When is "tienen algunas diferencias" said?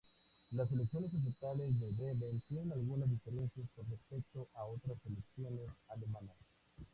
2.49-3.69